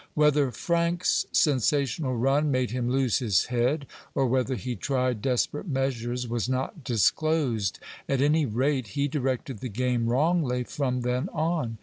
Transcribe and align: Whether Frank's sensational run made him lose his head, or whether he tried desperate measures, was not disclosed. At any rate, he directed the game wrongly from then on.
Whether 0.15 0.49
Frank's 0.49 1.27
sensational 1.31 2.17
run 2.17 2.49
made 2.49 2.71
him 2.71 2.89
lose 2.89 3.19
his 3.19 3.45
head, 3.45 3.85
or 4.15 4.25
whether 4.25 4.55
he 4.55 4.75
tried 4.75 5.21
desperate 5.21 5.67
measures, 5.67 6.27
was 6.27 6.49
not 6.49 6.83
disclosed. 6.83 7.77
At 8.09 8.19
any 8.19 8.47
rate, 8.47 8.87
he 8.97 9.07
directed 9.07 9.59
the 9.59 9.69
game 9.69 10.07
wrongly 10.07 10.63
from 10.63 11.01
then 11.01 11.29
on. 11.33 11.77